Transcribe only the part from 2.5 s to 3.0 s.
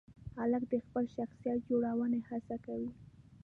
کوي.